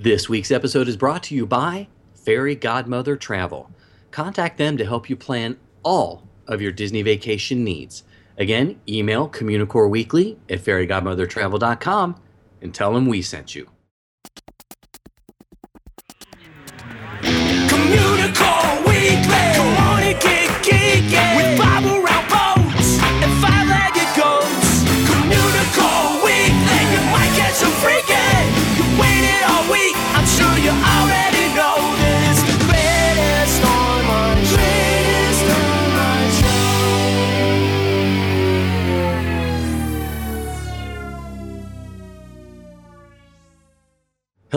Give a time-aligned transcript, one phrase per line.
[0.00, 3.68] This week's episode is brought to you by Fairy Godmother Travel.
[4.12, 8.04] Contact them to help you plan all of your Disney vacation needs.
[8.36, 12.14] Again, email Communicore Weekly at fairygodmothertravel.com
[12.62, 13.70] and tell them we sent you.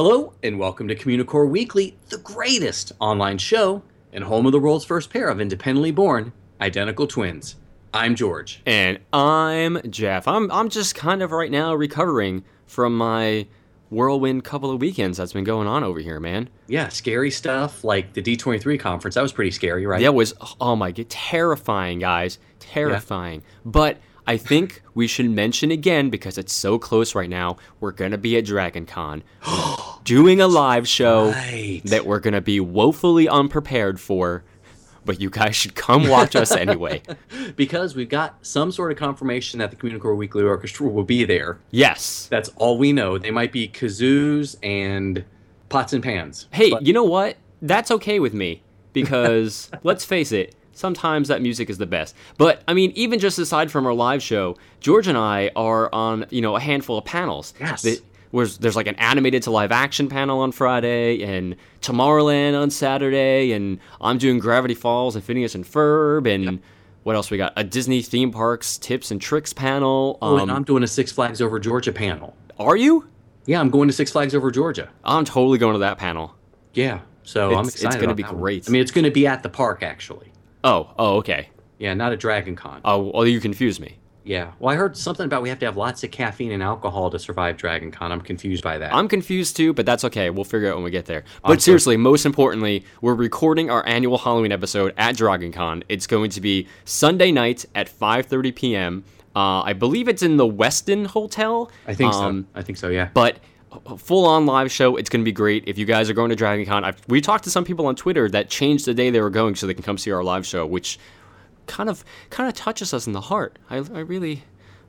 [0.04, 4.84] Hello, and welcome to Communicore Weekly, the greatest online show and home of the world's
[4.84, 7.58] first pair of independently born identical twins.
[7.94, 8.64] I'm George.
[8.66, 10.28] And I'm Jeff.
[10.28, 13.46] I'm I'm just kind of right now recovering from my
[13.92, 16.50] whirlwind couple of weekends that's been going on over here, man.
[16.66, 19.14] Yeah, scary stuff like the D23 conference.
[19.14, 20.02] That was pretty scary, right?
[20.02, 23.44] That was oh my god, terrifying, guys, terrifying.
[23.64, 27.58] But I think we should mention again because it's so close right now.
[27.80, 29.22] We're gonna be at Dragon Con,
[30.04, 31.82] doing a live show Right.
[31.86, 34.44] that we're gonna be woefully unprepared for.
[35.04, 37.02] But you guys should come watch us anyway.
[37.56, 41.58] because we've got some sort of confirmation that the Communicore Weekly Orchestra will be there.
[41.72, 42.28] Yes.
[42.30, 43.18] That's all we know.
[43.18, 45.26] They might be kazoos and
[45.70, 46.48] pots and pans.
[46.52, 47.38] Hey, But- you know what?
[47.64, 48.62] That's okay with me
[48.94, 52.16] because let's face it, sometimes that music is the best.
[52.38, 56.26] But I mean, even just aside from our live show, George and I are on
[56.30, 57.54] you know a handful of panels.
[57.60, 57.82] Yes.
[57.82, 62.70] That- where's there's like an animated to live action panel on Friday and Tomorrowland on
[62.70, 66.60] Saturday, and I'm doing Gravity Falls and Phineas and Ferb and.
[67.04, 67.54] What else we got?
[67.56, 70.20] A Disney theme parks tips and tricks panel.
[70.22, 72.36] Oh, Um, and I'm doing a Six Flags Over Georgia panel.
[72.60, 73.08] are you?
[73.48, 74.88] Yeah, I'm going to Six Flags Over Georgia.
[75.04, 76.36] I'm totally going to that panel.
[76.76, 78.40] Yeah, so I'm It's- it's gonna be that one.
[78.42, 78.70] great.
[78.70, 80.32] I mean, it's going to be at the park actually.
[80.64, 81.50] Oh, oh, okay.
[81.80, 82.82] Yeah, not at Dragon Con.
[82.86, 83.98] Oh, well, you confuse me.
[84.24, 84.52] Yeah.
[84.60, 87.18] Well, I heard something about we have to have lots of caffeine and alcohol to
[87.20, 88.12] survive Dragon Con.
[88.12, 88.94] I'm confused by that.
[88.94, 90.30] I'm confused too, but that's okay.
[90.30, 91.24] We'll figure it out when we get there.
[91.44, 95.84] But seriously, most importantly, we're recording our annual Halloween episode at DragonCon.
[95.90, 99.04] It's going to be Sunday night at 5:30 p.m.
[99.36, 101.72] Uh, I believe it's in the Westin Hotel.
[101.88, 102.60] I think Um, so.
[102.60, 102.90] I think so.
[102.90, 103.10] Yeah.
[103.14, 103.38] But
[103.98, 104.98] full-on live show.
[104.98, 105.64] It's going to be great.
[105.68, 108.28] If you guys are going to DragonCon, I've, we talked to some people on Twitter
[108.30, 110.66] that changed the day they were going so they can come see our live show,
[110.66, 111.00] which
[111.68, 113.58] kind of kind of touches us in the heart.
[113.70, 114.44] I, I really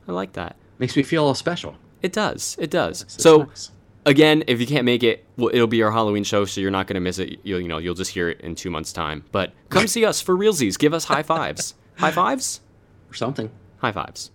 [0.07, 0.55] I like that.
[0.79, 1.75] Makes me feel all special.
[2.01, 2.57] It does.
[2.59, 3.03] It does.
[3.03, 3.71] It's So nice.
[4.05, 6.87] again, if you can't make it, well, it'll be our Halloween show, so you're not
[6.87, 7.39] going to miss it.
[7.43, 9.23] You'll, you know, you'll just hear it in two months' time.
[9.31, 10.77] But come see us for realsies.
[10.77, 11.75] Give us high fives.
[11.97, 12.59] high fives.
[13.09, 13.49] or something.
[13.77, 14.31] High fives.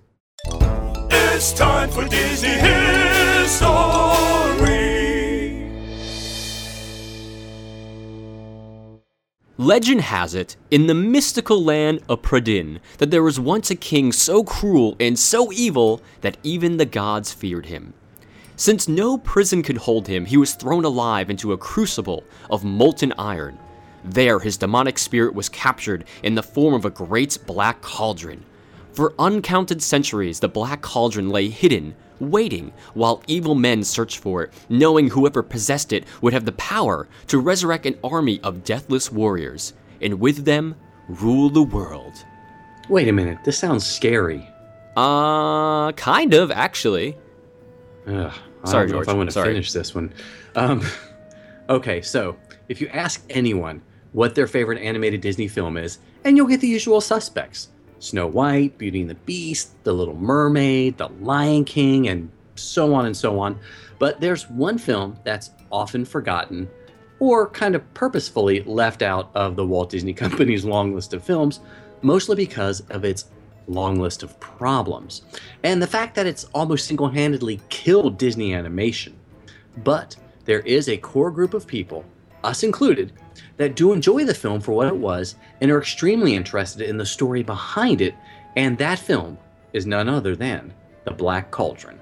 [1.11, 3.69] It's time for Disney History.
[3.71, 4.38] Oh.
[9.61, 14.13] Legend has it, in the mystical land of Prydain, that there was once a king
[14.13, 17.93] so cruel and so evil that even the gods feared him.
[18.55, 23.13] Since no prison could hold him, he was thrown alive into a crucible of molten
[23.19, 23.59] iron.
[24.05, 28.45] There, his demonic spirit was captured in the form of a great black cauldron.
[28.93, 34.53] For uncounted centuries, the black cauldron lay hidden, waiting, while evil men search for it,
[34.69, 39.75] knowing whoever possessed it would have the power to resurrect an army of deathless warriors,
[40.01, 40.75] and with them,
[41.09, 42.25] rule the world.
[42.89, 43.39] Wait a minute.
[43.45, 44.49] This sounds scary.
[44.97, 47.17] Uh, kind of, actually.
[48.07, 48.33] Ugh,
[48.65, 49.09] I Sorry, don't know if George.
[49.09, 49.49] I want to Sorry.
[49.49, 50.13] finish this one.
[50.57, 50.83] Um,
[51.69, 52.37] okay, so
[52.69, 56.69] if you ask anyone what their favorite animated Disney film is, and you'll get the
[56.69, 57.69] usual suspects
[57.99, 63.07] Snow White, Beauty and the Beast, The Little Mermaid, The Lion King, and so on
[63.07, 63.59] and so on.
[63.99, 66.69] But there's one film that's often forgotten
[67.21, 71.61] or kind of purposefully left out of the Walt Disney Company's long list of films,
[72.03, 73.27] mostly because of its
[73.67, 75.23] long list of problems
[75.63, 79.15] and the fact that it's almost single handedly killed Disney animation.
[79.79, 82.05] But there is a core group of people,
[82.43, 83.13] us included,
[83.59, 87.07] that do enjoy the film for what it was and are extremely interested in the
[87.07, 88.15] story behind it,
[88.57, 89.37] and that film
[89.73, 90.73] is none other than
[91.05, 92.01] The Black Cauldron.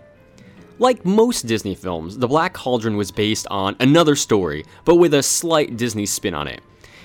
[0.78, 5.22] Like most Disney films, The Black Cauldron was based on another story, but with a
[5.22, 6.60] slight Disney spin on it.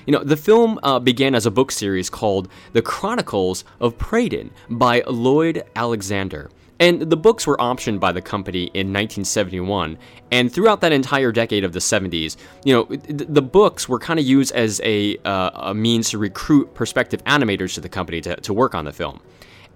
[0.06, 4.50] You know, the film uh, began as a book series called The Chronicles of Prydain
[4.70, 6.50] by Lloyd Alexander.
[6.82, 10.00] And the books were optioned by the company in 1971.
[10.32, 14.20] And throughout that entire decade of the 70s, you know, th- the books were kind
[14.20, 18.36] of used as a, uh, a means to recruit prospective animators to the company to,
[18.38, 19.22] to work on the film.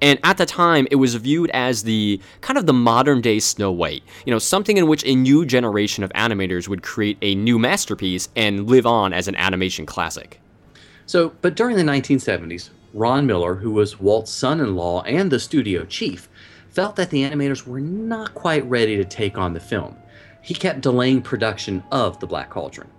[0.02, 3.72] And at the time, it was viewed as the kind of the modern day Snow
[3.72, 4.04] White.
[4.26, 8.30] You know, something in which a new generation of animators would create a new masterpiece
[8.36, 10.42] and live on as an animation classic.
[11.06, 15.40] So, but during the 1970s, Ron Miller, who was Walt's son in law and the
[15.40, 16.30] studio chief,
[16.76, 19.96] felt that the animators were not quite ready to take on the film.
[20.42, 22.90] He kept delaying production of The Black Cauldron.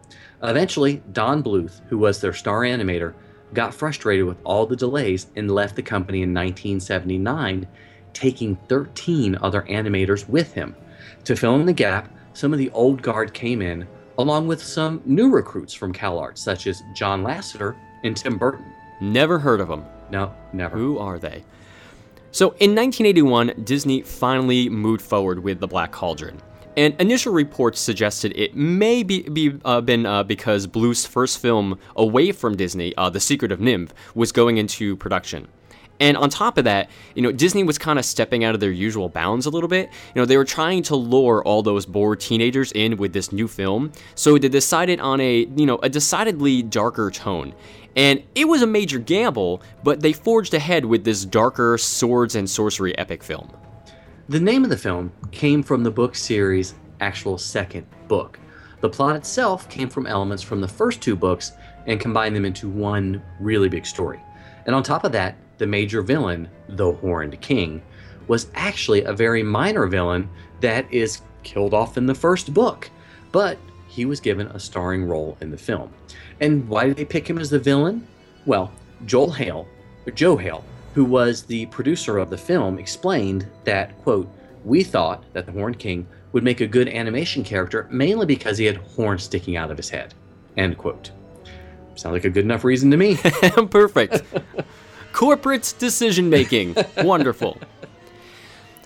[0.43, 3.12] Eventually, Don Bluth, who was their star animator,
[3.52, 7.69] got frustrated with all the delays and left the company in 1979,
[8.14, 10.75] taking 13 other animators with him.
[11.25, 13.87] To fill in the gap, some of the old guard came in,
[14.19, 18.73] along with some new recruits from CalArts, such as John Lasseter and Tim Burton.
[19.02, 19.84] Never heard of them.
[20.11, 20.76] No, never.
[20.76, 21.44] Who are they?
[22.37, 26.38] So in 1981, Disney finally moved forward with The Black Cauldron.
[26.77, 31.79] And initial reports suggested it may be, be uh, been uh, because Bluth's first film
[31.97, 35.49] away from Disney, uh, The Secret of NIMH, was going into production.
[35.99, 38.71] And on top of that, you know, Disney was kind of stepping out of their
[38.71, 39.88] usual bounds a little bit.
[40.15, 43.49] You know, they were trying to lure all those bored teenagers in with this new
[43.49, 47.55] film, so they decided on a, you know, a decidedly darker tone.
[47.96, 52.48] And it was a major gamble, but they forged ahead with this darker swords and
[52.48, 53.50] sorcery epic film.
[54.28, 58.38] The name of the film came from the book series' actual second book.
[58.82, 61.52] The plot itself came from elements from the first two books
[61.87, 64.20] and combined them into one really big story.
[64.66, 67.81] And on top of that, the major villain, the Horned King,
[68.28, 70.28] was actually a very minor villain
[70.60, 72.90] that is killed off in the first book,
[73.32, 73.56] but
[73.88, 75.90] he was given a starring role in the film.
[76.41, 78.06] And why did they pick him as the villain?
[78.44, 78.73] Well,
[79.05, 79.67] Joel Hale,
[80.06, 84.29] or Joe Hale, who was the producer of the film, explained that, quote,
[84.65, 88.65] we thought that the Horned King would make a good animation character mainly because he
[88.65, 90.12] had horns sticking out of his head.
[90.56, 91.11] End quote.
[91.94, 93.17] Sounds like a good enough reason to me.
[93.71, 94.23] Perfect.
[95.12, 96.77] Corporate decision making.
[96.99, 97.59] Wonderful.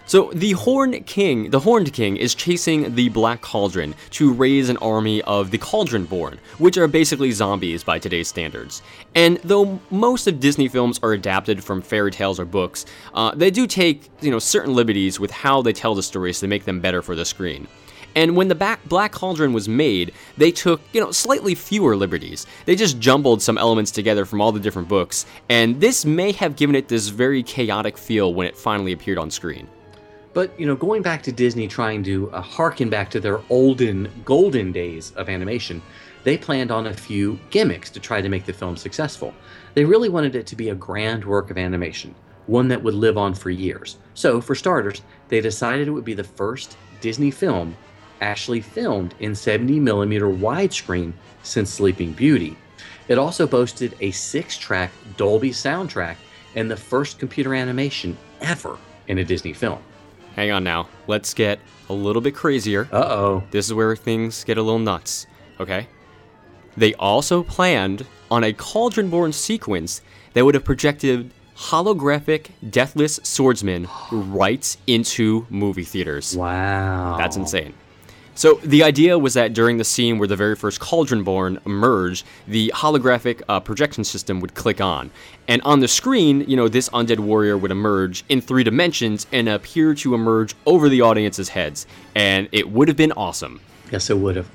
[0.06, 4.76] So the Horned King, the Horned King is chasing the Black Cauldron to raise an
[4.78, 8.82] army of the Cauldronborn, which are basically zombies by today's standards.
[9.14, 13.50] And though most of Disney films are adapted from fairy tales or books, uh, they
[13.50, 16.80] do take you know certain liberties with how they tell the stories to make them
[16.80, 17.68] better for the screen.
[18.16, 22.46] And when the Black Cauldron was made, they took, you know, slightly fewer liberties.
[22.64, 26.56] They just jumbled some elements together from all the different books, and this may have
[26.56, 29.68] given it this very chaotic feel when it finally appeared on screen.
[30.32, 34.10] But, you know, going back to Disney trying to uh, harken back to their olden,
[34.24, 35.82] golden days of animation,
[36.22, 39.34] they planned on a few gimmicks to try to make the film successful.
[39.74, 42.14] They really wanted it to be a grand work of animation,
[42.46, 43.96] one that would live on for years.
[44.14, 47.76] So, for starters, they decided it would be the first Disney film
[48.20, 51.12] actually filmed in 70mm widescreen
[51.42, 52.56] since Sleeping Beauty.
[53.08, 56.16] It also boasted a six track Dolby soundtrack
[56.54, 58.78] and the first computer animation ever
[59.08, 59.82] in a Disney film.
[60.36, 60.88] Hang on now.
[61.06, 62.88] Let's get a little bit crazier.
[62.92, 63.44] Uh oh.
[63.50, 65.26] This is where things get a little nuts,
[65.58, 65.88] okay?
[66.76, 70.02] They also planned on a cauldron born sequence
[70.34, 76.36] that would have projected holographic Deathless Swordsman right into movie theaters.
[76.36, 77.16] Wow.
[77.18, 77.74] That's insane.
[78.40, 82.72] So the idea was that during the scene where the very first Cauldronborn emerged, the
[82.74, 85.10] holographic uh, projection system would click on,
[85.46, 89.46] and on the screen, you know, this undead warrior would emerge in three dimensions and
[89.46, 93.60] appear to emerge over the audience's heads, and it would have been awesome.
[93.92, 94.48] Yes, it would have.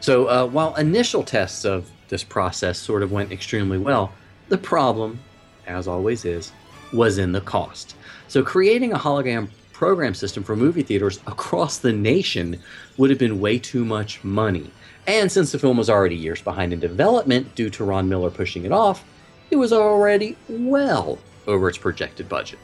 [0.00, 4.12] So, uh, while initial tests of this process sort of went extremely well,
[4.50, 5.18] the problem,
[5.66, 6.52] as always is,
[6.92, 7.96] was in the cost.
[8.28, 9.48] So, creating a hologram
[9.80, 12.60] program system for movie theaters across the nation
[12.98, 14.70] would have been way too much money.
[15.06, 18.66] And since the film was already years behind in development due to Ron Miller pushing
[18.66, 19.02] it off,
[19.50, 22.58] it was already well over its projected budget.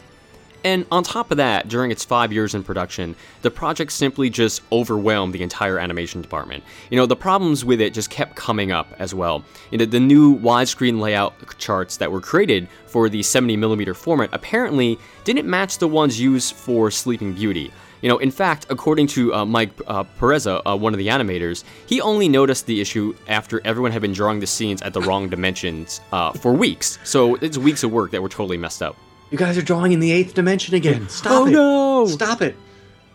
[0.67, 4.63] And on top of that, during its five years in production, the project simply just
[4.73, 6.65] overwhelmed the entire animation department.
[6.91, 9.45] You know, the problems with it just kept coming up as well.
[9.71, 14.99] You know, the new widescreen layout charts that were created for the 70mm format apparently
[15.23, 17.71] didn't match the ones used for Sleeping Beauty.
[18.03, 21.63] You know, in fact, according to uh, Mike uh, Peraza, uh, one of the animators,
[21.87, 25.29] he only noticed the issue after everyone had been drawing the scenes at the wrong
[25.29, 26.99] dimensions uh, for weeks.
[27.05, 28.97] So it's weeks of work that were totally messed up.
[29.31, 31.09] You guys are drawing in the eighth dimension again.
[31.09, 31.51] Stop Oh, it.
[31.51, 32.07] no!
[32.07, 32.57] Stop it.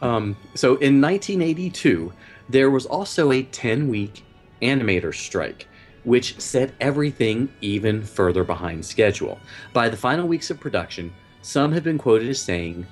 [0.01, 2.11] Um, so in 1982,
[2.49, 4.23] there was also a 10 week
[4.61, 5.67] animator strike,
[6.03, 9.39] which set everything even further behind schedule.
[9.73, 12.85] By the final weeks of production, some have been quoted as saying,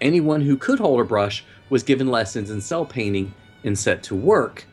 [0.00, 3.32] anyone who could hold a brush was given lessons in cel painting
[3.64, 4.66] and set to work,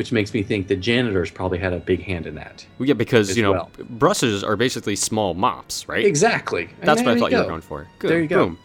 [0.00, 2.64] which makes me think the janitors probably had a big hand in that.
[2.78, 3.70] Yeah, because you know well.
[3.90, 6.06] brushes are basically small mops, right?
[6.06, 6.70] Exactly.
[6.80, 7.42] That's what I thought you go.
[7.42, 7.86] were going for.
[7.98, 8.10] Good.
[8.10, 8.46] There you go.
[8.46, 8.58] Boom.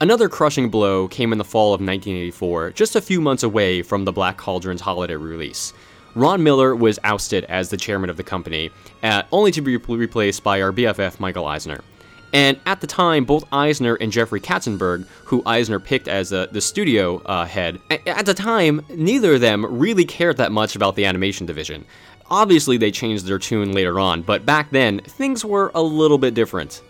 [0.00, 4.06] Another crushing blow came in the fall of 1984, just a few months away from
[4.06, 5.74] the Black Cauldron's holiday release.
[6.14, 8.70] Ron Miller was ousted as the chairman of the company,
[9.02, 11.82] uh, only to be replaced by our BFF Michael Eisner.
[12.32, 16.60] And at the time, both Eisner and Jeffrey Katzenberg, who Eisner picked as uh, the
[16.60, 21.06] studio uh, head, at the time, neither of them really cared that much about the
[21.06, 21.84] animation division.
[22.30, 26.34] Obviously, they changed their tune later on, but back then, things were a little bit
[26.34, 26.82] different.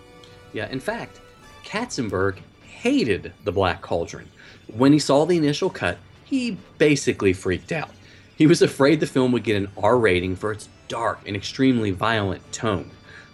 [0.52, 1.20] Yeah, in fact,
[1.64, 4.28] Katzenberg hated the Black Cauldron.
[4.66, 7.90] When he saw the initial cut, he basically freaked out.
[8.36, 11.90] He was afraid the film would get an R rating for its dark and extremely
[11.90, 12.90] violent tone.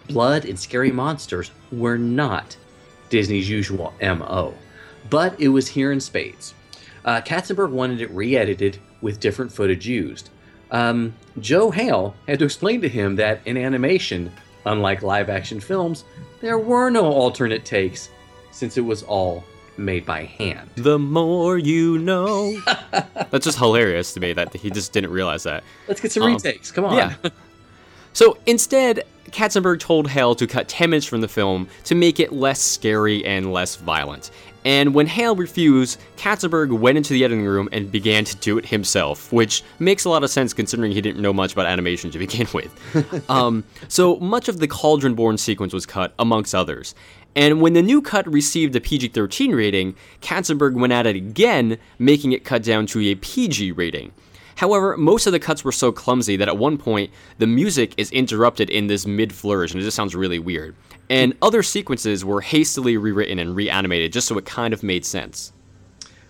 [0.07, 2.55] Blood and scary monsters were not
[3.09, 4.53] Disney's usual MO,
[5.09, 6.53] but it was here in spades.
[7.03, 10.29] Uh, Katzenberg wanted it re edited with different footage used.
[10.71, 14.31] Um, Joe Hale had to explain to him that in animation,
[14.65, 16.03] unlike live action films,
[16.41, 18.09] there were no alternate takes
[18.51, 19.43] since it was all
[19.77, 20.69] made by hand.
[20.75, 22.59] The more you know.
[23.29, 25.63] That's just hilarious to me that he just didn't realize that.
[25.87, 26.71] Let's get some Um, retakes.
[26.71, 26.95] Come on.
[26.95, 27.15] Yeah.
[28.15, 32.31] So instead, Katzenberg told Hale to cut 10 minutes from the film to make it
[32.31, 34.31] less scary and less violent.
[34.63, 38.65] And when Hale refused, Katzenberg went into the editing room and began to do it
[38.65, 42.17] himself, which makes a lot of sense considering he didn't know much about animation to
[42.17, 43.29] begin with.
[43.29, 46.95] um, so much of the Cauldron Born sequence was cut, amongst others.
[47.35, 51.77] And when the new cut received a PG 13 rating, Katzenberg went at it again,
[51.99, 54.13] making it cut down to a PG rating.
[54.55, 58.11] However, most of the cuts were so clumsy that at one point, the music is
[58.11, 60.75] interrupted in this mid flourish, and it just sounds really weird.
[61.09, 65.53] And other sequences were hastily rewritten and reanimated just so it kind of made sense.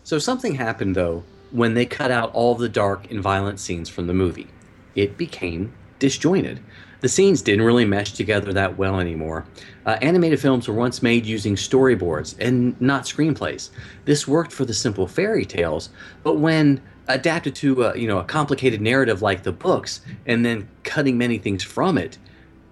[0.03, 4.07] So something happened though when they cut out all the dark and violent scenes from
[4.07, 4.47] the movie.
[4.95, 6.59] It became disjointed.
[7.01, 9.45] The scenes didn't really mesh together that well anymore.
[9.85, 13.69] Uh, animated films were once made using storyboards and not screenplays.
[14.05, 15.89] This worked for the simple fairy tales,
[16.23, 20.67] but when adapted to a, you know a complicated narrative like the books and then
[20.83, 22.17] cutting many things from it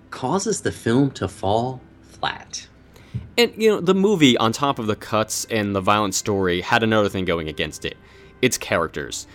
[0.10, 2.68] causes the film to fall flat.
[3.38, 6.84] And, you know, the movie, on top of the cuts and the violent story, had
[6.84, 7.98] another thing going against it
[8.42, 9.26] its characters.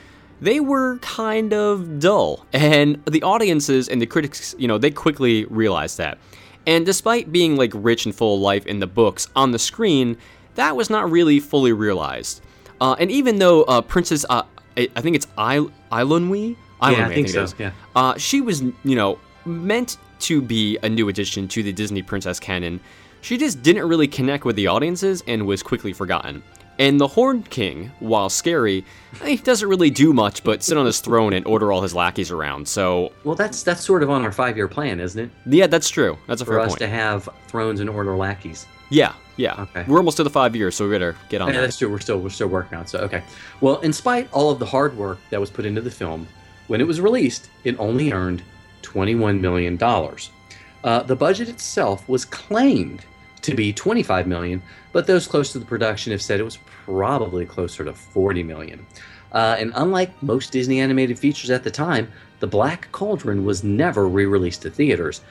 [0.40, 5.46] They were kind of dull, and the audiences and the critics, you know, they quickly
[5.46, 6.18] realized that.
[6.66, 10.16] And despite being like rich and full of life in the books, on the screen,
[10.54, 12.42] that was not really fully realized.
[12.80, 14.42] Uh, and even though uh, Princess, uh,
[14.78, 16.56] I I think it's Il- Eilonwy?
[16.80, 17.72] I Eilonwy, think so, yeah.
[17.96, 22.38] Uh, she was, you know, meant to be a new addition to the Disney princess
[22.40, 22.80] canon.
[23.20, 26.42] She just didn't really connect with the audiences and was quickly forgotten.
[26.78, 28.84] And the Horned King, while scary,
[29.24, 32.30] he doesn't really do much but sit on his throne and order all his lackeys
[32.30, 32.68] around.
[32.68, 35.30] So, Well, that's that's sort of on our five-year plan, isn't it?
[35.46, 36.16] yeah, that's true.
[36.28, 36.78] That's a For fair us point.
[36.80, 38.66] to have thrones and order lackeys.
[38.90, 39.62] Yeah, yeah.
[39.62, 39.84] Okay.
[39.86, 41.60] We're almost to the five years, so we better get on Yeah, that.
[41.62, 41.90] that's true.
[41.90, 42.84] We're still we're still working on.
[42.84, 43.22] it, So okay.
[43.60, 46.26] Well, in spite all of the hard work that was put into the film,
[46.68, 48.42] when it was released, it only earned
[48.82, 50.30] twenty-one million dollars.
[50.84, 53.04] Uh, the budget itself was claimed
[53.42, 57.44] to be twenty-five million, but those close to the production have said it was probably
[57.44, 58.86] closer to forty million.
[59.32, 64.08] Uh, and unlike most Disney animated features at the time, The Black Cauldron was never
[64.08, 65.22] re released to theaters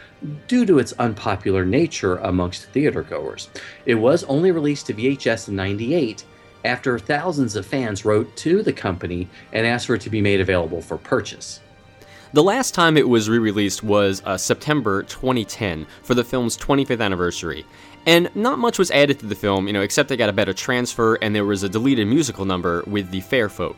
[0.47, 3.49] due to its unpopular nature amongst theater goers.
[3.85, 6.25] It was only released to VHS in 98
[6.65, 10.41] after thousands of fans wrote to the company and asked for it to be made
[10.41, 11.61] available for purchase.
[12.33, 17.01] The last time it was re released was uh, September 2010 for the film's 25th
[17.01, 17.65] anniversary.
[18.05, 20.53] And not much was added to the film, you know, except they got a better
[20.53, 23.77] transfer and there was a deleted musical number with the Fair Folk.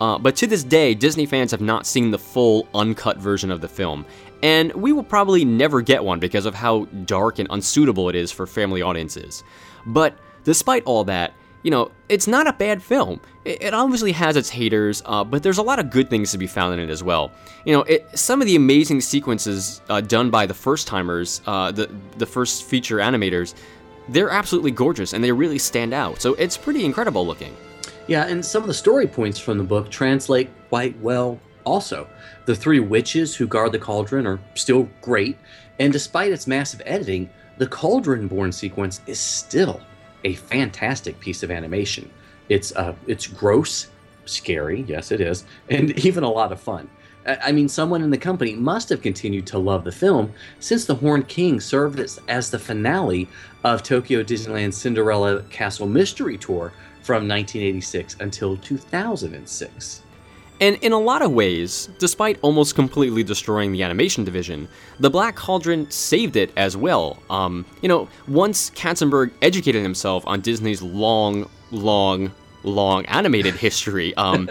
[0.00, 3.60] Uh, but to this day, Disney fans have not seen the full uncut version of
[3.60, 4.06] the film,
[4.42, 8.32] and we will probably never get one because of how dark and unsuitable it is
[8.32, 9.44] for family audiences.
[9.86, 13.20] But despite all that, you know, it's not a bad film.
[13.44, 16.46] It, obviously has its haters, uh, but there's a lot of good things to be
[16.46, 17.32] found in it as well.
[17.66, 21.70] You know, it, some of the amazing sequences uh, done by the first timers, uh,
[21.70, 23.54] the the first feature animators,
[24.08, 26.20] they're absolutely gorgeous and they really stand out.
[26.20, 27.54] So it's pretty incredible looking.
[28.10, 32.08] Yeah, and some of the story points from the book translate quite well also.
[32.44, 35.38] The three witches who guard the cauldron are still great,
[35.78, 39.80] and despite its massive editing, the cauldron born sequence is still
[40.24, 42.10] a fantastic piece of animation.
[42.48, 43.86] It's uh it's gross,
[44.24, 46.90] scary, yes it is, and even a lot of fun.
[47.26, 50.94] I mean, someone in the company must have continued to love the film since The
[50.94, 53.28] Horned King served as, as the finale
[53.62, 56.72] of Tokyo Disneyland's Cinderella Castle Mystery Tour
[57.02, 60.02] from 1986 until 2006.
[60.60, 65.34] And in a lot of ways, despite almost completely destroying the animation division, the Black
[65.34, 67.22] Cauldron saved it as well.
[67.30, 72.30] Um, you know, once Katzenberg educated himself on Disney's long, long,
[72.62, 74.50] long animated history, um,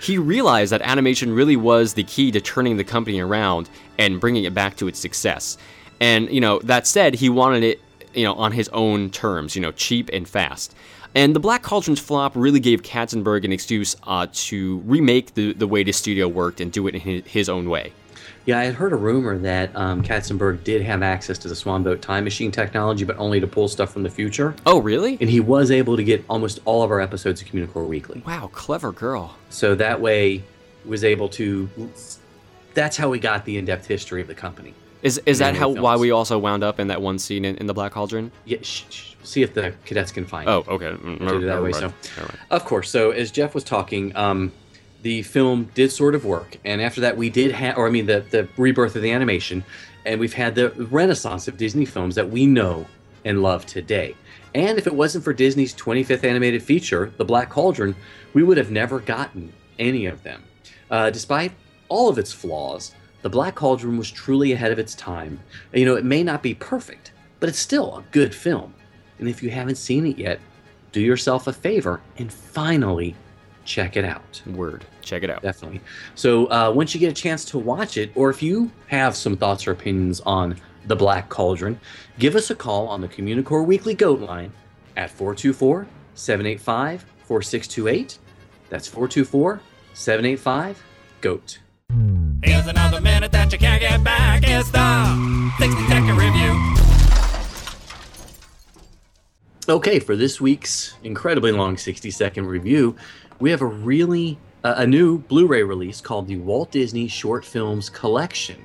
[0.00, 4.44] he realized that animation really was the key to turning the company around and bringing
[4.44, 5.58] it back to its success.
[6.00, 7.80] And, you know, that said, he wanted it,
[8.14, 10.74] you know, on his own terms, you know, cheap and fast.
[11.14, 15.66] And the Black Cauldron's flop really gave Katzenberg an excuse uh, to remake the, the
[15.66, 17.92] way the studio worked and do it in his, his own way.
[18.46, 22.00] Yeah, I had heard a rumor that um, Katzenberg did have access to the Swanboat
[22.00, 24.54] time machine technology, but only to pull stuff from the future.
[24.64, 25.18] Oh, really?
[25.20, 28.22] And he was able to get almost all of our episodes of Communicore Weekly.
[28.26, 29.36] Wow, clever girl.
[29.50, 30.42] So that way,
[30.84, 31.68] was able to.
[32.74, 34.74] That's how we got the in-depth history of the company.
[35.02, 35.80] Is is that how films.
[35.80, 38.30] why we also wound up in that one scene in, in the Black Cauldron?
[38.44, 40.48] Yeah, sh- sh- see if the cadets can find.
[40.48, 40.90] Oh, okay.
[40.92, 41.72] Mm, Do it that way.
[41.72, 41.92] So,
[42.50, 42.90] of course.
[42.90, 44.52] So as Jeff was talking, um,
[45.02, 48.06] the film did sort of work, and after that, we did have, or I mean,
[48.06, 49.64] the the rebirth of the animation,
[50.04, 52.86] and we've had the renaissance of Disney films that we know
[53.24, 54.14] and love today.
[54.54, 57.94] And if it wasn't for Disney's 25th animated feature, The Black Cauldron,
[58.34, 60.42] we would have never gotten any of them.
[60.90, 61.52] Uh, despite
[61.88, 65.40] all of its flaws, The Black Cauldron was truly ahead of its time.
[65.72, 68.74] You know, it may not be perfect, but it's still a good film.
[69.18, 70.40] And if you haven't seen it yet,
[70.92, 73.14] do yourself a favor and finally
[73.64, 74.42] check it out.
[74.46, 74.84] Word.
[75.02, 75.42] Check it out.
[75.42, 75.80] Definitely.
[76.14, 79.36] So uh, once you get a chance to watch it, or if you have some
[79.36, 81.78] thoughts or opinions on The Black Cauldron,
[82.18, 84.52] give us a call on the Communicore Weekly Goat line
[84.96, 88.18] at 424 785 4628.
[88.70, 89.60] That's 424
[89.92, 90.82] 785
[91.20, 91.58] GOAT.
[92.42, 94.42] Here's another minute that you can't get back.
[94.46, 96.56] It's the 60 second review.
[99.68, 102.96] Okay, for this week's incredibly long 60 second review,
[103.40, 107.90] we have a really uh, a new Blu-ray release called the Walt Disney Short Films
[107.90, 108.64] Collection,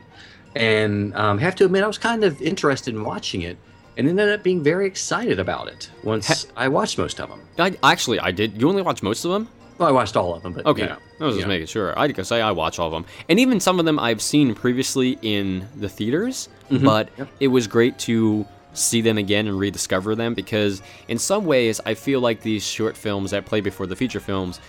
[0.56, 3.58] and um, have to admit I was kind of interested in watching it,
[3.98, 7.42] and ended up being very excited about it once I watched most of them.
[7.60, 8.60] I, actually, I did.
[8.60, 9.50] You only watch most of them?
[9.78, 10.84] Well, I watched all of them, but Okay.
[10.84, 11.54] you know, I was just know.
[11.54, 11.98] making sure.
[12.00, 13.06] I could say I watch all of them.
[13.30, 16.86] And even some of them I've seen previously in the theaters, mm-hmm.
[16.86, 17.28] but Yep.
[17.42, 21.94] it was great to see them again and rediscover them because in some ways I
[21.94, 24.60] feel like these short films that play before the feature films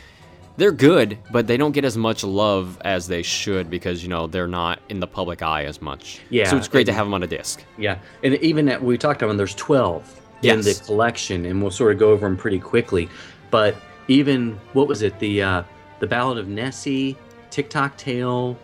[0.56, 4.26] they're good, but they don't get as much love as they should because you know
[4.26, 6.20] they're not in the public eye as much.
[6.30, 7.62] Yeah, So it's great to have them on a disc.
[7.76, 11.70] Yeah, and even that we talked about, them, there's 12 in the collection, and we'll
[11.70, 13.08] sort of go over them pretty quickly.
[13.50, 13.76] But
[14.08, 15.18] even what was it?
[15.18, 15.62] The uh,
[16.00, 17.16] the Ballad of Nessie,
[17.50, 18.56] Tick Tock Tale,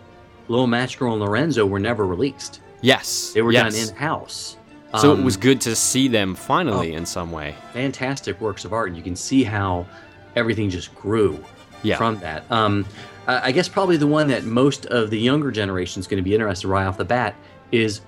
[0.47, 2.61] Little Match Girl, and Lorenzo were never released.
[2.81, 3.31] Yes.
[3.33, 3.73] They were yes.
[3.73, 4.57] done in house.
[4.99, 6.97] So it was good to see them finally Oh.
[6.97, 7.55] in some way.
[7.73, 9.87] fantastic works of art, and you can see how
[10.35, 11.43] everything just grew
[11.81, 11.97] Yeah.
[11.97, 12.43] from that.
[12.51, 12.85] Um,
[13.27, 16.29] I I guess probably the one that most of the younger generation is going to
[16.29, 17.33] be interested right off the bat
[17.71, 18.01] is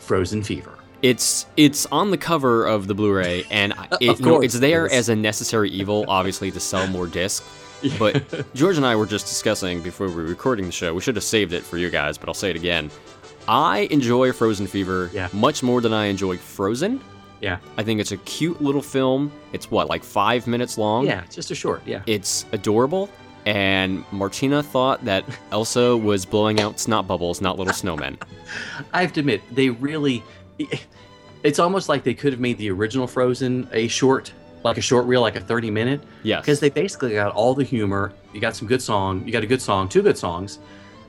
[0.00, 0.72] Frozen Fever.
[1.02, 4.86] It's it's on the cover of the Blu-ray, and uh, it, you know, it's there
[4.86, 7.46] it as a necessary evil, obviously to sell more discs.
[7.98, 10.92] But George and I were just discussing before we were recording the show.
[10.92, 12.90] We should have saved it for you guys, but I'll say it again.
[13.46, 15.28] I enjoy Frozen Fever Yeah.
[15.32, 17.00] much more than I enjoy Frozen.
[17.40, 19.30] Yeah, I think it's a cute little film.
[19.52, 21.06] It's what like five minutes long.
[21.06, 21.82] yeah, it's just a short.
[21.86, 22.02] Yeah.
[22.06, 23.08] It's adorable.
[23.46, 28.20] And Martina thought that Elsa was blowing out snot bubbles, not little snowmen.
[28.92, 30.24] I have to admit, they really.
[31.42, 34.32] It's almost like they could have made the original Frozen a short,
[34.64, 36.40] like a short reel, like a 30 minute, Yes.
[36.42, 38.12] because they basically got all the humor.
[38.34, 40.58] You got some good song, you got a good song, two good songs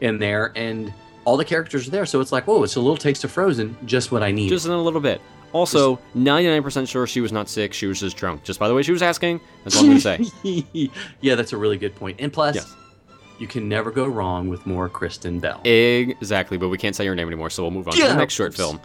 [0.01, 0.93] in there, and
[1.25, 2.05] all the characters are there.
[2.05, 4.49] So it's like, whoa, it's a little taste of Frozen, just what I need.
[4.49, 5.19] Just in a little bit.
[5.51, 7.73] Also, 99% sure she was not sick.
[7.73, 8.43] She was just drunk.
[8.43, 9.41] Just by the way she was asking.
[9.63, 10.91] That's all I'm going to say.
[11.21, 12.17] yeah, that's a really good point.
[12.19, 12.75] And plus, Yes.
[13.39, 15.59] you can never go wrong with more Kristen Bell.
[15.65, 18.35] Exactly, but we can't say her name anymore, so we'll move on to the next
[18.35, 18.79] short film.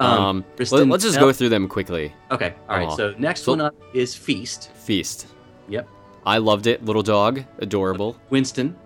[0.00, 2.12] Um, Um, Kristen let, us just go through them quickly.
[2.30, 2.88] Okay, all right.
[2.88, 2.96] Aw.
[2.96, 4.70] So next So- one up is Feast.
[4.74, 5.26] Feast.
[5.68, 5.88] Yep.
[6.24, 6.84] I loved it.
[6.84, 7.42] Little dog.
[7.58, 8.16] Adorable.
[8.30, 8.76] Winston,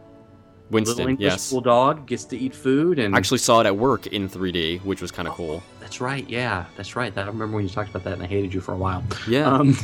[0.70, 0.98] Winston, Yes.
[0.98, 1.50] little English yes.
[1.50, 5.02] bulldog, gets to eat food, and I actually saw it at work in 3D, which
[5.02, 5.62] was kind of cool.
[5.80, 6.24] That's right.
[6.30, 7.14] Yeah, that's right.
[7.14, 9.02] That I remember when you talked about that, and I hated you for a while.
[9.28, 9.52] Yeah.
[9.52, 9.76] Um,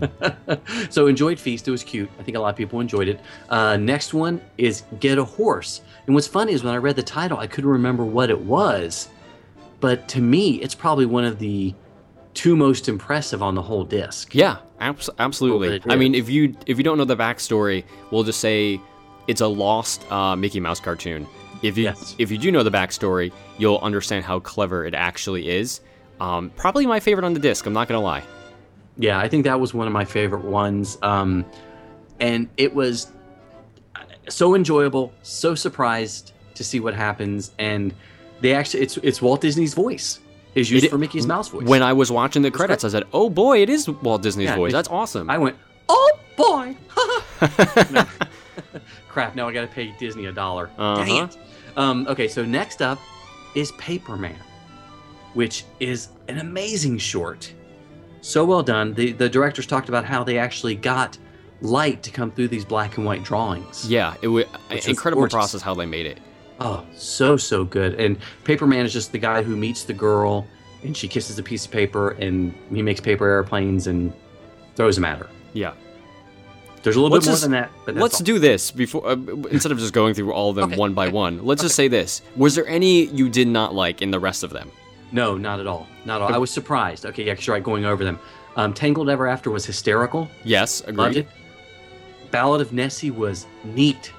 [0.90, 1.68] so enjoyed Feast.
[1.68, 2.08] It was cute.
[2.18, 3.20] I think a lot of people enjoyed it.
[3.48, 5.82] Uh, next one is Get a Horse.
[6.06, 9.08] And what's funny is when I read the title, I couldn't remember what it was.
[9.80, 11.74] But to me, it's probably one of the
[12.34, 14.34] two most impressive on the whole disc.
[14.34, 15.82] Yeah, abs- absolutely.
[15.92, 18.80] I mean, if you if you don't know the backstory, we'll just say
[19.26, 21.26] it's a lost uh, Mickey Mouse cartoon.
[21.62, 22.14] If you Yes.
[22.18, 25.80] if you do know the backstory, you'll understand how clever it actually is.
[26.20, 27.64] Um, probably my favorite on the disc.
[27.66, 28.22] I'm not gonna lie.
[28.98, 30.98] Yeah, I think that was one of my favorite ones.
[31.02, 31.44] Um,
[32.18, 33.10] and it was,
[34.28, 37.94] so enjoyable, so surprised to see what happens, and
[38.40, 40.20] they actually it's it's Walt Disney's voice
[40.54, 41.66] is used It- for Mickey's Mouse voice.
[41.66, 44.56] When I was watching the credits, I said, "Oh boy, it is Walt Disney's Yeah,
[44.56, 44.72] voice.
[44.72, 45.56] That's awesome." I went,
[45.88, 46.76] oh boy,
[47.90, 48.04] No.
[49.08, 49.34] crap!
[49.34, 50.70] Now I got to pay Disney a dollar.
[50.78, 51.04] Uh-huh.
[51.04, 51.38] Dang it.
[51.76, 52.98] Um, okay, so next up
[53.54, 54.34] is Paperman,
[55.34, 57.52] which is an amazing short.
[58.22, 58.94] So well done.
[58.94, 61.16] The the directors talked about how they actually got
[61.62, 63.86] light to come through these black and white drawings.
[63.88, 65.34] yeah, it was was incredible gorgeous.
[65.34, 66.18] process how they made it.
[66.60, 67.94] Oh, so so good.
[67.94, 70.46] And Paperman is just the guy who meets the girl,
[70.82, 74.12] and she kisses a piece of paper, and he makes paper airplanes and
[74.76, 75.28] throws them at her.
[75.54, 75.72] Yeah.
[76.82, 78.24] There's a little Let's bit more just- than that, but Let's all.
[78.24, 79.16] do this before uh,
[79.50, 81.44] instead of just going through all of them Okay, one by one.
[81.44, 84.50] Let's just say this: Was there any you did not like in the rest of
[84.50, 84.70] them?
[85.12, 85.86] No, not at all.
[86.04, 86.34] Not at all.
[86.34, 87.04] I was surprised.
[87.04, 87.56] Okay, yeah, sure.
[87.56, 88.18] I't going over them.
[88.56, 90.28] Um, Tangled Ever After was hysterical.
[90.44, 91.26] Yes, agreed.
[92.30, 94.12] Ballad of Nessie was neat.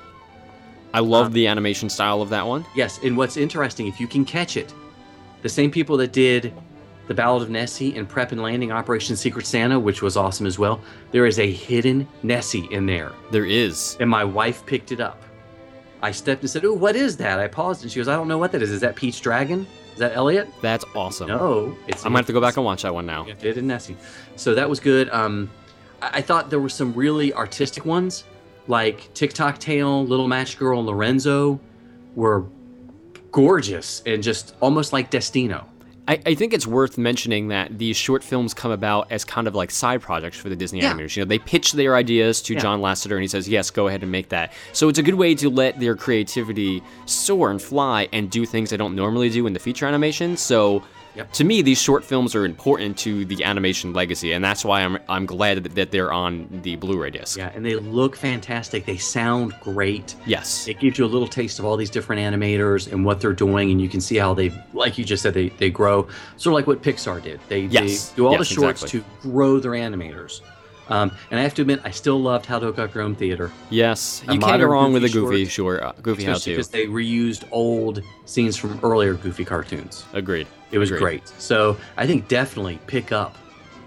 [0.94, 2.66] I love Um, the animation style of that one.
[2.76, 4.74] Yes, and what's interesting, if you can catch it,
[5.42, 6.54] the same people that did
[7.08, 10.58] the Ballad of Nessie and Prep and Landing Operation Secret Santa, which was awesome as
[10.60, 10.80] well,
[11.12, 13.12] there is a hidden Nessie in there.
[13.32, 13.98] There is.
[14.00, 15.22] And my wife picked it up.
[16.02, 17.38] I stepped and said, Oh, what is that?
[17.40, 18.72] I paused and she goes, I don't know what that is.
[18.72, 19.68] Is that Pete's Dragon?
[19.94, 20.48] Is that Elliot?
[20.62, 21.28] That's awesome.
[21.28, 21.76] No.
[21.88, 23.26] It's I'm gonna have to go back and watch that one now.
[23.28, 23.98] Yeah, did in Nessie.
[24.38, 25.10] So that was good.
[25.10, 25.50] Um,
[26.02, 28.24] I, I thought there were some really artistic ones,
[28.68, 31.60] like Tick Tock Tale, Little Match Girl, and Lorenzo,
[32.16, 32.46] were
[33.32, 35.68] gorgeous and just almost like Destino.
[36.08, 39.54] I, I think it's worth mentioning that these short films come about as kind of
[39.56, 40.94] like side projects for the Disney Yeah.
[40.94, 41.16] animators.
[41.16, 42.60] You know, they pitch their ideas to Yeah.
[42.60, 44.52] John Lasseter and he says, yes, go ahead and make that.
[44.74, 48.72] So it's a good way to let their creativity soar and fly and do things
[48.72, 50.36] they don't normally do in the feature animation.
[50.38, 50.84] So
[51.16, 51.34] Yep.
[51.34, 54.98] to me, these short films are important to the animation legacy, and that's why I'm,
[55.10, 57.38] I'm glad that, that they're on the Blu ray disc.
[57.38, 58.86] Yeah, and they look fantastic.
[58.86, 60.16] They sound great.
[60.26, 60.68] Yes.
[60.68, 63.72] It gives you a little taste of all these different animators and what they're doing,
[63.72, 66.08] and you can see how they, like you just said, they, they grow.
[66.38, 67.40] Sort of like what Pixar did.
[67.50, 68.10] They, Yes.
[68.10, 69.00] they do all Yes, the shorts exactly.
[69.02, 70.42] to grow their animators.
[70.92, 73.52] Um, and I have to admit, I still loved How to Cook Your Own Theater.
[73.70, 74.22] Yes.
[74.30, 76.50] You can't go wrong with a Goofy short, uh, goofy how to.
[76.50, 80.06] because they reused old scenes from earlier Goofy cartoons.
[80.14, 80.48] Agreed.
[80.72, 81.02] It was Agreed.
[81.02, 81.28] great.
[81.38, 83.38] So I think definitely pick up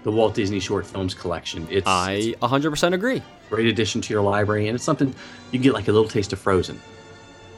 [0.03, 1.67] the Walt Disney Short Films collection.
[1.69, 3.21] It's, I 100% agree.
[3.49, 6.33] great addition to your library, and it's something you can get like a little taste
[6.33, 6.79] of Frozen,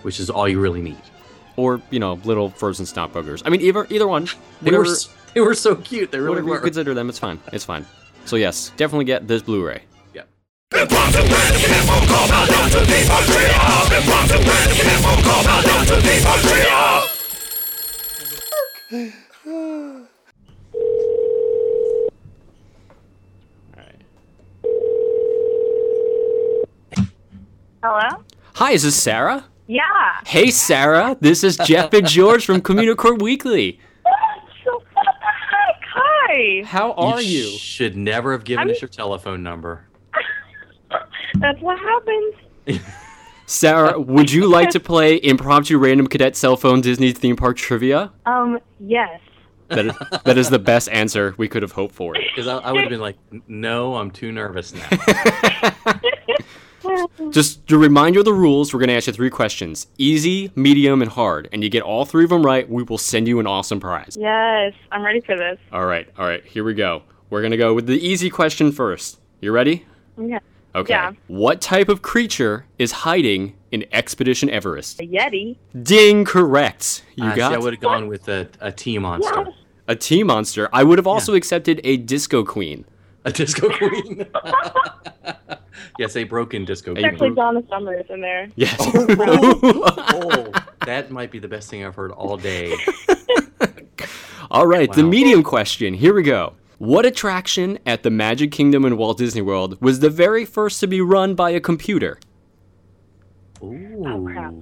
[0.01, 1.01] which is all you really need.
[1.57, 3.41] or you know little frozen stomp boogers.
[3.45, 4.27] I mean either either one.
[4.61, 4.85] They were
[5.33, 6.11] they were so cute.
[6.11, 6.59] They really whatever you were.
[6.59, 7.39] consider them, it's fine.
[7.51, 7.85] It's fine.
[8.27, 9.83] So yes, definitely get this Blu-ray.
[10.13, 10.23] Yeah.
[27.81, 28.23] Hello?
[28.55, 29.45] Hi, is this Sarah?
[29.67, 29.83] Yeah.
[30.25, 33.79] Hey Sarah, this is Jeff and George from Communicore Weekly.
[36.37, 36.63] Hi.
[36.65, 37.49] How are you?
[37.57, 39.85] Should never have given I'm- us your telephone number.
[41.35, 42.35] That's what happens.
[43.45, 48.11] Sarah, would you like to play impromptu random cadet cell phone Disney theme park trivia?
[48.25, 49.21] Um, yes.
[49.69, 49.93] That is,
[50.25, 52.13] that is the best answer we could have hoped for.
[52.35, 54.87] Because I, I would have been like, no, I'm too nervous now.
[57.31, 60.51] Just to remind you of the rules, we're going to ask you three questions easy,
[60.55, 61.49] medium, and hard.
[61.51, 64.17] And you get all three of them right, we will send you an awesome prize.
[64.19, 64.73] Yes.
[64.91, 65.59] I'm ready for this.
[65.71, 67.03] All right, all right, here we go.
[67.29, 69.19] We're going to go with the easy question first.
[69.41, 69.85] You ready?
[70.17, 70.39] Yeah.
[70.75, 70.93] Okay.
[70.93, 71.11] Yeah.
[71.27, 74.99] What type of creature is hiding in Expedition Everest?
[74.99, 75.57] A Yeti.
[75.83, 77.03] Ding, correct.
[77.15, 79.43] You ah, see, got I would have gone with a, a tea monster.
[79.45, 79.55] Yes.
[79.87, 80.69] a tea monster.
[80.71, 82.85] I would have also accepted a disco queen.
[83.27, 84.25] A disco queen.
[85.99, 87.11] yes, a broken disco Hey, queen.
[87.13, 88.47] Actually, Donna Summers in there.
[88.55, 88.75] Yes.
[88.79, 90.51] oh,
[90.85, 92.73] that might be the best thing I've heard all day.
[94.49, 95.93] All right, the medium question.
[95.93, 96.53] Here we go.
[96.77, 100.87] What attraction at the Magic Kingdom in Walt Disney World was the very first to
[100.87, 102.17] be run by a computer?
[103.61, 104.03] Ooh.
[104.05, 104.53] Oh, crap.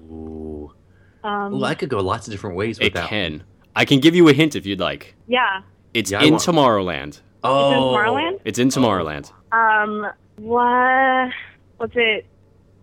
[1.23, 3.09] Um, Well, I could go lots of different ways with It that.
[3.09, 3.43] can.
[3.75, 5.13] I can give you a hint if you'd like.
[5.27, 5.61] yeah.
[5.93, 7.21] It's Yeah, in want- Tomorrowland.
[7.45, 8.39] Oh, It's in Tomorrowland?
[8.45, 9.31] It's in Tomorrowland.
[9.51, 11.31] Um, what?
[11.77, 12.25] What's it?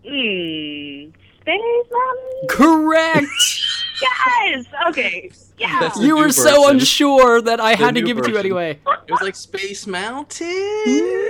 [0.04, 1.10] Hmm.
[1.40, 2.48] Space Mountain?
[2.48, 3.26] Correct.
[4.02, 4.64] Yes!
[4.88, 5.30] Okay.
[5.58, 5.78] Yeah.
[5.78, 6.70] That's the you were new so version.
[6.74, 8.46] unsure that I had to new give it to you version.
[8.46, 8.70] anyway.
[9.06, 10.48] It was like Space Mountain.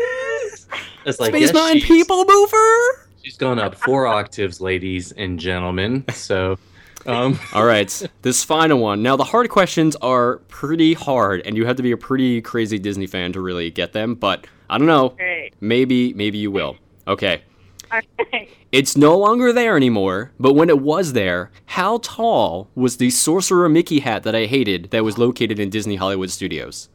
[1.05, 3.09] It's like Space yes, Mountain she's- People Mover.
[3.23, 6.05] She's gone up four octaves, ladies and gentlemen.
[6.13, 6.59] So,
[7.07, 9.03] um, All right, this final one.
[9.03, 12.79] Now, the hard questions are pretty hard, and you have to be a pretty crazy
[12.79, 14.15] Disney fan to really get them.
[14.15, 15.11] But I don't know.
[15.11, 15.53] Great.
[15.61, 16.77] Maybe, maybe you will.
[17.07, 17.43] Okay.
[17.91, 18.49] Alright.
[18.71, 23.69] It's no longer there anymore, but when it was there, how tall was the Sorcerer
[23.69, 26.89] Mickey hat that I hated that was located in Disney Hollywood Studios?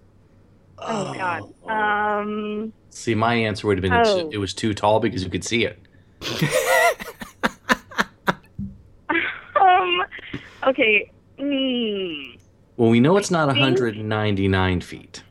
[0.79, 1.53] Oh God.
[1.69, 2.73] Um.
[2.89, 4.29] See, my answer would have been Oh.
[4.33, 5.79] it was too tall because you could see it.
[9.59, 10.03] Um.
[10.67, 11.11] Okay.
[11.39, 12.35] Hmm.
[12.77, 15.23] Well, we know it's not 199 feet.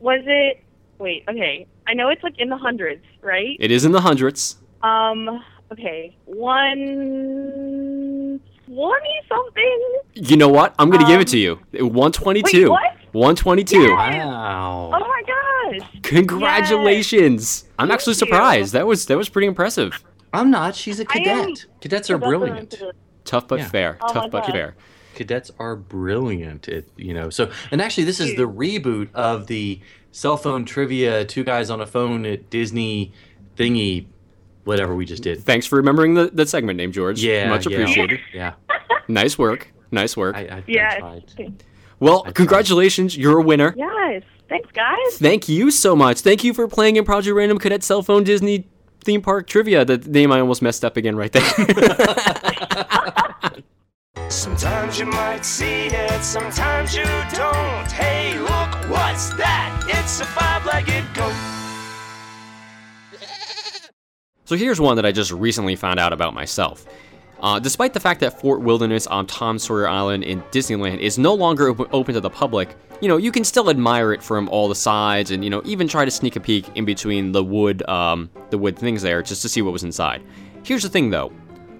[0.00, 0.62] Was it?
[0.98, 1.24] Wait.
[1.28, 1.66] Okay.
[1.86, 3.56] I know it's like in the hundreds, right?
[3.60, 4.56] It is in the hundreds.
[4.82, 5.42] Um.
[5.70, 6.16] Okay.
[6.24, 6.78] One
[8.66, 9.80] twenty something.
[10.14, 10.74] You know what?
[10.78, 11.54] I'm going to give it Um, to you.
[11.72, 12.62] 122.
[12.62, 12.80] Wait, what?
[13.12, 13.80] 122.
[13.82, 14.26] Yeah.
[14.26, 14.90] Wow.
[14.94, 15.88] Oh my gosh.
[16.02, 17.64] Congratulations.
[17.78, 18.36] I'm actually Thank you.
[18.36, 18.72] surprised.
[18.74, 20.02] That was that was pretty impressive.
[20.32, 20.74] I'm not.
[20.74, 21.66] She's a cadet.
[21.80, 22.74] Cadets are brilliant.
[23.28, 23.68] Tough but Yeah.
[23.68, 23.98] fair.
[24.00, 24.52] Oh Tough but God.
[24.52, 24.74] fair.
[25.14, 26.68] Cadets are brilliant.
[26.68, 27.28] It, you know.
[27.30, 29.80] So, and actually, this is the reboot of the
[30.12, 31.24] cell phone trivia.
[31.24, 33.12] Two guys on a phone at Disney
[33.56, 34.06] thingy,
[34.64, 35.42] whatever we just did.
[35.42, 37.20] Thanks for remembering the, the segment name, George.
[37.22, 38.20] Yeah, Much appreciated.
[38.34, 38.54] Yeah,
[39.08, 39.72] Nice work.
[39.90, 40.36] Nice work.
[40.36, 40.98] I, I, I Yeah.
[40.98, 41.24] tried.
[41.98, 42.34] well, tried.
[42.36, 43.16] congratulations.
[43.16, 43.74] You're a winner.
[43.76, 44.22] Yes.
[44.48, 45.18] Thanks, guys.
[45.18, 46.20] Thank you so much.
[46.20, 48.68] Thank you for playing in Project Random Cadet Cell Phone Disney
[49.04, 49.84] Theme Park Trivia.
[49.84, 51.42] The name I almost messed up again right there.
[54.28, 57.90] Sometimes you might see it, sometimes you don't.
[57.90, 59.82] Hey, look, what's that?
[59.88, 61.32] It's a five-legged goat.
[64.44, 66.84] So here's one that I just recently found out about myself.
[67.40, 71.34] Uh, despite the fact that Fort Wilderness on Tom Sawyer Island in Disneyland is no
[71.34, 74.68] longer op- open to the public, you know, you can still admire it from all
[74.68, 77.88] the sides and, you know, even try to sneak a peek in between the wood,
[77.88, 80.22] um, the wood things there just to see what was inside.
[80.64, 81.32] Here's the thing though.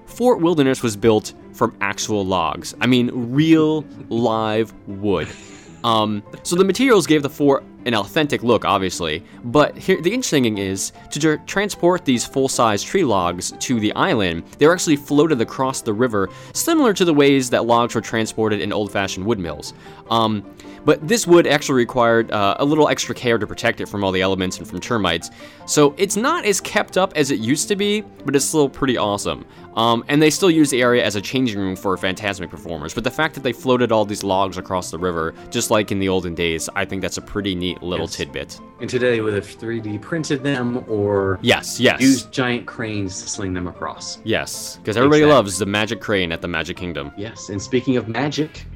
[0.07, 2.75] Fort Wilderness was built from actual logs.
[2.81, 5.29] I mean, real live wood.
[5.85, 9.23] Um, so the materials gave the fort an authentic look, obviously.
[9.45, 13.93] But here, the interesting thing is to tr- transport these full-size tree logs to the
[13.95, 14.45] island.
[14.59, 18.61] They were actually floated across the river, similar to the ways that logs were transported
[18.61, 19.75] in old-fashioned wood mills.
[20.11, 20.45] Um,
[20.85, 24.13] but this wood actually required uh, a little extra care to protect it from all
[24.13, 25.31] the elements and from termites.
[25.67, 28.97] So it's not as kept up as it used to be, but it's still pretty
[28.97, 29.45] awesome.
[29.79, 32.93] Um, and they still use the area as a changing room for Fantasmic performers.
[32.95, 36.01] But the fact that they floated all these logs across the river, just like in
[36.01, 38.17] the olden days, I think that's a pretty neat little Yes.
[38.17, 38.61] tidbit.
[38.81, 42.01] And today would have 3D printed them or Yes, yes.
[42.01, 44.19] used giant cranes to sling them across.
[44.25, 45.35] Yes, because everybody Exactly.
[45.37, 47.13] loves the magic crane at the Magic Kingdom.
[47.17, 48.67] Yes, and speaking of magic,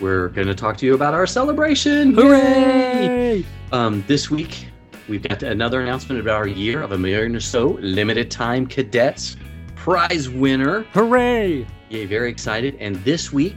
[0.00, 2.14] we're going to talk to you about our celebration.
[2.14, 3.44] Hooray!
[3.72, 4.68] Um, this week,
[5.08, 9.36] we've got another announcement about our year of a million or so limited time cadets
[9.78, 10.82] prize winner.
[10.92, 11.66] Hooray!
[11.88, 12.76] Yay, very excited.
[12.80, 13.56] And this week,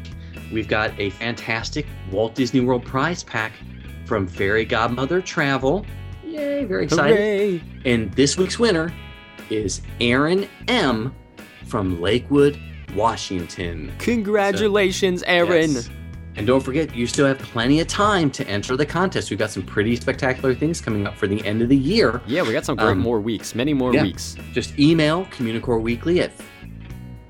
[0.53, 3.53] we've got a fantastic Walt Disney World prize pack
[4.05, 5.85] from Fairy Godmother Travel.
[6.23, 7.17] Yay, very excited.
[7.17, 7.63] Hooray!
[7.85, 8.93] And this week's winner
[9.49, 11.13] is Aaron M.
[11.67, 12.57] from Lakewood,
[12.95, 13.91] Washington.
[13.99, 15.71] Congratulations, Aaron!
[15.73, 15.89] Yes.
[16.37, 19.29] And don't forget, you still have plenty of time to enter the contest.
[19.29, 22.21] We've got some pretty spectacular things coming up for the end of the year.
[22.25, 24.03] Yeah, we got some great Um, more weeks, many more yeah.
[24.03, 24.35] weeks.
[24.53, 26.31] Just email Communicore Weekly at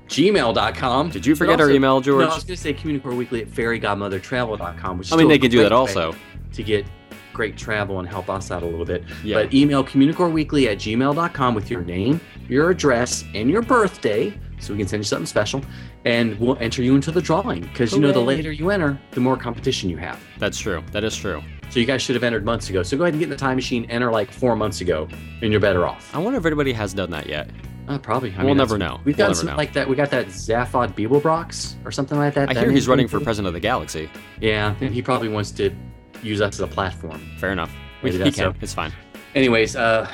[0.06, 1.10] gmail.com.
[1.10, 2.24] Did you forget our email, George?
[2.24, 5.38] No, I was going to say Communicore Weekly at fairygodmothertravel.com, which is I mean, they
[5.38, 6.14] can do that also.
[6.52, 6.84] To get
[7.32, 9.04] great travel and help us out a little bit.
[9.24, 9.36] Yeah.
[9.42, 14.78] But email communicoreweekly at gmail.com with your name, your address, and your birthday so we
[14.78, 15.62] can send you something special.
[16.04, 19.20] And we'll enter you into the drawing because, you know, the later you enter, the
[19.20, 20.20] more competition you have.
[20.38, 20.82] That's true.
[20.92, 21.42] That is true.
[21.70, 22.82] So you guys should have entered months ago.
[22.82, 25.08] So go ahead and get in the time machine, enter like four months ago,
[25.40, 26.14] and you're better off.
[26.14, 27.50] I wonder if anybody has done that yet.
[27.88, 28.30] Uh, probably.
[28.36, 29.00] I We'll that's- never know.
[29.04, 29.88] We've We'll got some like that.
[29.88, 32.48] We got that Zaphod Beeblebrox or something like that.
[32.50, 34.08] I That hear he's running for president of the galaxy.
[34.40, 35.70] Yeah, and he probably wants to
[36.22, 37.20] use us as a platform.
[37.38, 37.72] Fair enough.
[38.02, 38.52] We, Maybe he can.
[38.52, 38.54] so.
[38.60, 38.92] It's fine.
[39.34, 40.08] Anyways, uh,